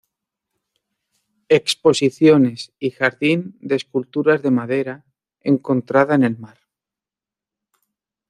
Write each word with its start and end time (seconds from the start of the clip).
Exposiciones 1.49 2.73
y 2.79 2.89
jardín 2.89 3.55
de 3.61 3.75
esculturas 3.75 4.41
de 4.41 4.49
madera 4.49 5.05
encontrada 5.43 6.15
en 6.15 6.23
el 6.23 6.39
mar. 6.39 6.57